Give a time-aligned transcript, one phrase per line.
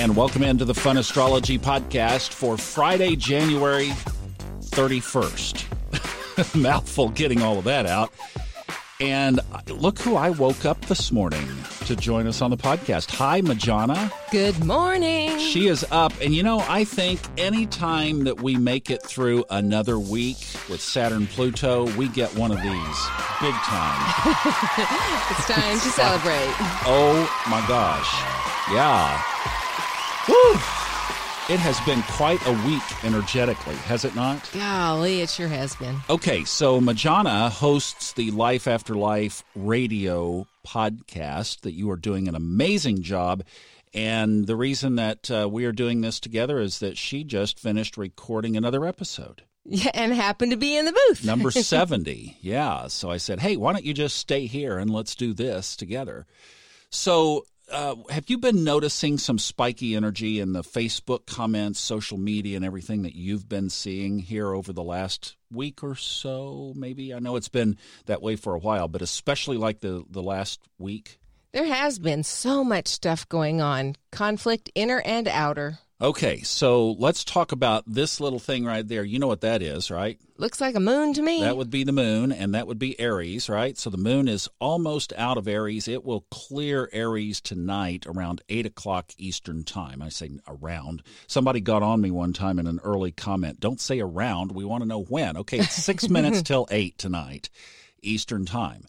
[0.00, 3.90] and welcome into the Fun Astrology Podcast for Friday, January
[4.70, 6.54] 31st.
[6.58, 8.10] Mouthful getting all of that out.
[8.98, 11.46] And look who I woke up this morning
[11.84, 13.10] to join us on the podcast.
[13.16, 14.10] Hi, Majana.
[14.30, 15.38] Good morning.
[15.38, 16.14] She is up.
[16.22, 20.38] And you know, I think anytime that we make it through another week
[20.70, 22.98] with Saturn Pluto, we get one of these
[23.42, 24.24] big time.
[25.28, 26.54] it's time to celebrate.
[26.86, 28.40] Oh my gosh.
[28.72, 29.49] Yeah.
[30.30, 34.48] It has been quite a week energetically, has it not?
[34.54, 35.96] Golly, it sure has been.
[36.08, 42.36] Okay, so Majana hosts the Life After Life radio podcast that you are doing an
[42.36, 43.42] amazing job.
[43.92, 47.96] And the reason that uh, we are doing this together is that she just finished
[47.96, 49.42] recording another episode.
[49.64, 51.24] Yeah, and happened to be in the booth.
[51.24, 52.36] Number 70.
[52.40, 52.86] Yeah.
[52.86, 56.26] So I said, hey, why don't you just stay here and let's do this together?
[56.90, 62.56] So uh, have you been noticing some spiky energy in the Facebook comments, social media,
[62.56, 66.72] and everything that you've been seeing here over the last week or so?
[66.76, 70.22] Maybe I know it's been that way for a while, but especially like the the
[70.22, 71.18] last week.
[71.52, 75.80] There has been so much stuff going on, conflict inner and outer.
[76.02, 79.04] Okay, so let's talk about this little thing right there.
[79.04, 80.18] You know what that is, right?
[80.38, 81.42] Looks like a moon to me.
[81.42, 83.76] That would be the moon, and that would be Aries, right?
[83.76, 85.88] So the moon is almost out of Aries.
[85.88, 90.00] It will clear Aries tonight around 8 o'clock Eastern Time.
[90.00, 91.02] I say around.
[91.26, 93.60] Somebody got on me one time in an early comment.
[93.60, 94.52] Don't say around.
[94.52, 95.36] We want to know when.
[95.36, 97.50] Okay, it's six minutes till 8 tonight
[98.00, 98.86] Eastern Time.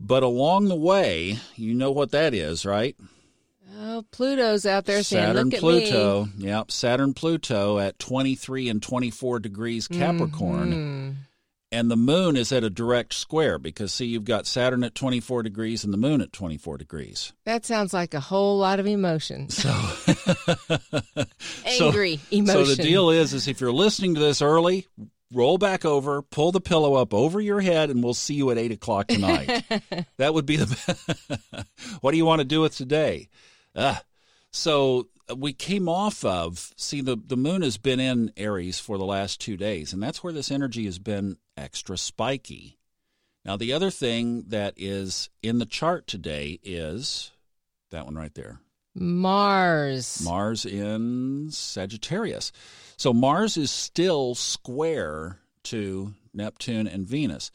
[0.00, 2.96] But along the way, you know what that is, right?
[3.82, 6.26] Oh, Pluto's out there saying, Saturn, "Look at Pluto.
[6.36, 10.72] me." Yep, Saturn, Pluto at 23 and 24 degrees Capricorn.
[10.72, 11.26] Mhm.
[11.72, 15.44] And the moon is at a direct square because, see, you've got Saturn at 24
[15.44, 17.32] degrees and the moon at 24 degrees.
[17.44, 19.48] That sounds like a whole lot of emotion.
[19.48, 19.70] So,
[21.64, 22.44] Angry so, emotion.
[22.46, 24.88] So the deal is, is if you're listening to this early,
[25.32, 28.58] roll back over, pull the pillow up over your head, and we'll see you at
[28.58, 29.64] 8 o'clock tonight.
[30.16, 31.66] that would be the.
[32.00, 33.28] what do you want to do with today?
[33.74, 33.96] Uh,
[34.50, 39.04] so we came off of see the the moon has been in Aries for the
[39.04, 42.78] last 2 days and that's where this energy has been extra spiky.
[43.44, 47.30] Now the other thing that is in the chart today is
[47.90, 48.60] that one right there.
[48.94, 50.20] Mars.
[50.24, 52.50] Mars in Sagittarius.
[52.96, 57.50] So Mars is still square to Neptune and Venus.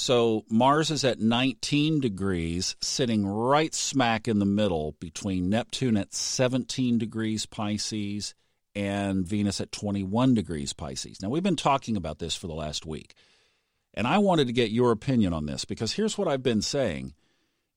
[0.00, 6.14] So Mars is at 19 degrees, sitting right smack in the middle between Neptune at
[6.14, 8.34] 17 degrees Pisces
[8.74, 11.20] and Venus at 21 degrees Pisces.
[11.20, 13.12] Now, we've been talking about this for the last week,
[13.92, 17.12] and I wanted to get your opinion on this because here's what I've been saying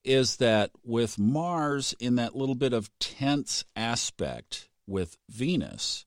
[0.05, 6.05] is that with Mars in that little bit of tense aspect with Venus,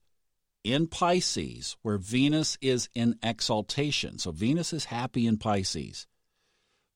[0.67, 4.19] in Pisces, where Venus is in exaltation.
[4.19, 6.07] So Venus is happy in Pisces.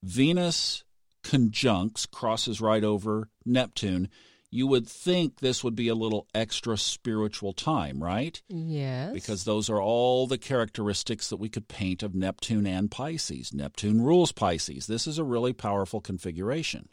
[0.02, 0.82] Venus
[1.22, 4.08] conjuncts, crosses right over Neptune.
[4.50, 8.42] You would think this would be a little extra spiritual time, right?
[8.48, 9.12] Yes.
[9.12, 13.54] Because those are all the characteristics that we could paint of Neptune and Pisces.
[13.54, 14.88] Neptune rules Pisces.
[14.88, 16.88] This is a really powerful configuration.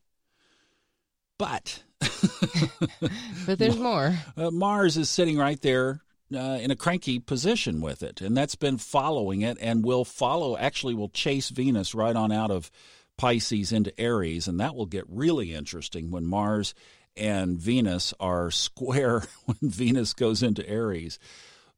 [1.39, 1.83] But
[3.47, 4.15] but there's more.
[4.35, 6.01] uh, Mars is sitting right there
[6.33, 10.57] uh, in a cranky position with it, and that's been following it, and will follow.
[10.57, 12.71] Actually, will chase Venus right on out of
[13.17, 16.73] Pisces into Aries, and that will get really interesting when Mars
[17.15, 21.19] and Venus are square when Venus goes into Aries.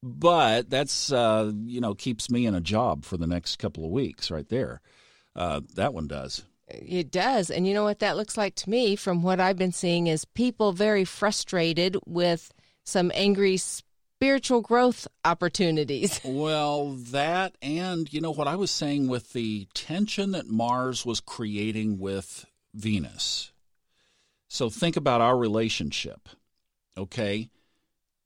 [0.01, 3.91] But that's uh, you know keeps me in a job for the next couple of
[3.91, 4.81] weeks, right there.
[5.35, 6.43] Uh, that one does.
[6.69, 7.49] It does.
[7.49, 10.25] And you know what that looks like to me from what I've been seeing is
[10.25, 12.53] people very frustrated with
[12.85, 13.57] some angry
[14.19, 16.19] spiritual growth opportunities.
[16.29, 21.21] Well, that and you know what I was saying with the tension that Mars was
[21.21, 23.51] creating with Venus.
[24.49, 26.27] So think about our relationship.
[26.97, 27.49] Okay?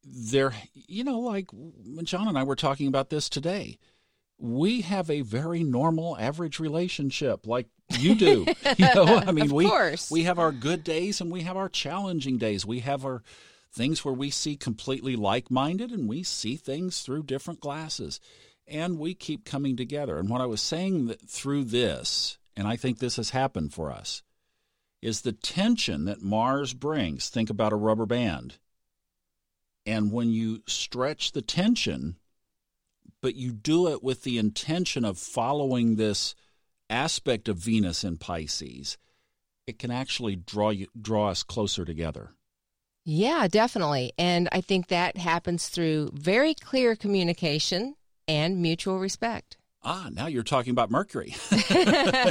[0.04, 1.50] There you know like
[2.04, 3.78] John and I were talking about this today.
[4.40, 7.68] We have a very normal average relationship like
[8.00, 8.46] you do.
[8.78, 10.10] you know, I mean Of we course.
[10.10, 12.66] we have our good days and we have our challenging days.
[12.66, 13.22] We have our
[13.74, 18.20] things where we see completely like minded and we see things through different glasses.
[18.68, 20.18] And we keep coming together.
[20.18, 24.24] And what I was saying through this, and I think this has happened for us,
[25.02, 27.30] is the tension that Mars brings.
[27.30, 28.58] Think about a rubber band.
[29.86, 32.16] And when you stretch the tension,
[33.22, 36.36] but you do it with the intention of following this
[36.90, 38.98] aspect of Venus in Pisces,
[39.68, 42.32] it can actually draw you, draw us closer together.
[43.06, 44.14] Yeah, definitely.
[44.18, 47.96] And I think that happens through very clear communication
[48.28, 49.58] and mutual respect.
[49.86, 51.36] Ah, now you're talking about Mercury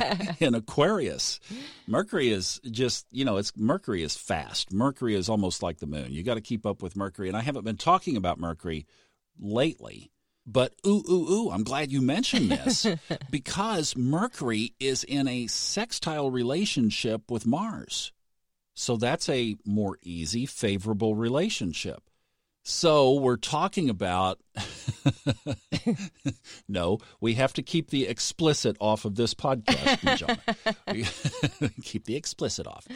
[0.41, 1.39] in Aquarius.
[1.87, 4.73] Mercury is just, you know, it's Mercury is fast.
[4.73, 6.13] Mercury is almost like the moon.
[6.13, 7.29] You got to keep up with Mercury.
[7.29, 8.87] And I haven't been talking about Mercury
[9.39, 10.11] lately.
[10.47, 12.87] But ooh, ooh, ooh, I'm glad you mentioned this
[13.31, 18.13] because Mercury is in a sextile relationship with Mars.
[18.75, 22.03] So that's a more easy, favorable relationship.
[22.65, 24.41] So we're talking about.
[26.69, 30.41] no, we have to keep the explicit off of this podcast,
[31.83, 32.87] keep the explicit off.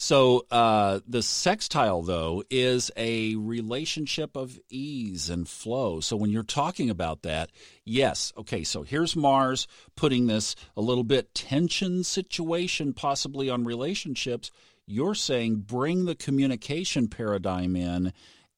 [0.00, 5.98] So uh, the sextile, though, is a relationship of ease and flow.
[5.98, 7.50] So when you're talking about that,
[7.84, 8.62] yes, okay.
[8.62, 9.66] So here's Mars
[9.96, 14.52] putting this a little bit tension situation possibly on relationships.
[14.88, 18.12] You're saying bring the communication paradigm in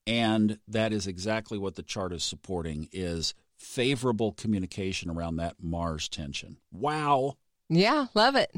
[0.07, 6.09] and that is exactly what the chart is supporting is favorable communication around that Mars
[6.09, 6.57] tension.
[6.73, 7.37] Wow.
[7.69, 8.55] Yeah, love it.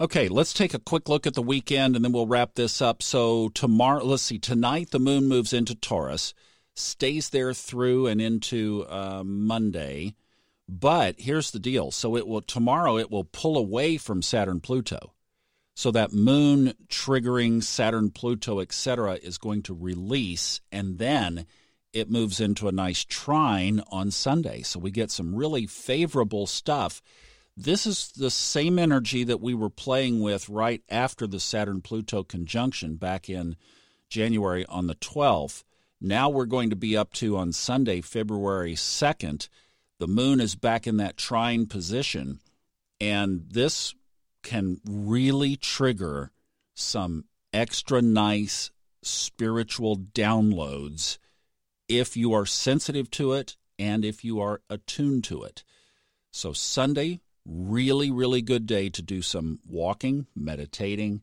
[0.00, 3.02] Okay, let's take a quick look at the weekend and then we'll wrap this up.
[3.02, 6.34] So tomorrow, let's see, tonight the moon moves into Taurus,
[6.74, 10.14] stays there through and into uh, Monday.
[10.68, 11.90] But here's the deal.
[11.90, 15.12] So it will tomorrow it will pull away from Saturn Pluto.
[15.80, 21.46] So that moon triggering Saturn, Pluto, etc., is going to release, and then
[21.94, 24.60] it moves into a nice trine on Sunday.
[24.60, 27.00] So we get some really favorable stuff.
[27.56, 32.24] This is the same energy that we were playing with right after the Saturn Pluto
[32.24, 33.56] conjunction back in
[34.10, 35.64] January on the 12th.
[35.98, 39.48] Now we're going to be up to on Sunday, February 2nd.
[39.98, 42.38] The moon is back in that trine position.
[43.00, 43.94] And this
[44.42, 46.30] can really trigger
[46.74, 48.70] some extra nice
[49.02, 51.18] spiritual downloads
[51.88, 55.64] if you are sensitive to it and if you are attuned to it.
[56.30, 61.22] So, Sunday, really, really good day to do some walking, meditating,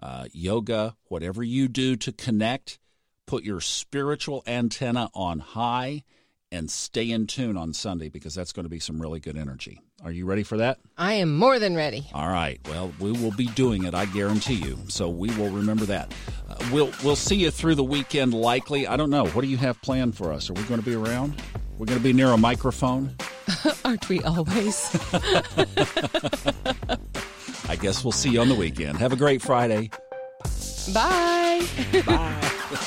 [0.00, 2.78] uh, yoga, whatever you do to connect.
[3.26, 6.02] Put your spiritual antenna on high
[6.50, 9.80] and stay in tune on Sunday because that's going to be some really good energy.
[10.04, 10.78] Are you ready for that?
[10.96, 12.08] I am more than ready.
[12.14, 12.60] All right.
[12.68, 14.78] Well, we will be doing it, I guarantee you.
[14.88, 16.14] So we will remember that.
[16.48, 18.86] Uh, we'll we'll see you through the weekend likely.
[18.86, 19.26] I don't know.
[19.26, 20.48] What do you have planned for us?
[20.50, 21.42] Are we going to be around?
[21.78, 23.16] We're going to be near a microphone?
[23.84, 24.88] Aren't we always?
[27.68, 28.98] I guess we'll see you on the weekend.
[28.98, 29.90] Have a great Friday.
[30.94, 31.66] Bye.
[32.06, 32.50] Bye.